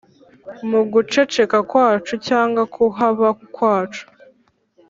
[0.69, 4.05] mu guceceka kwacu cyangwa kuhaba kwacu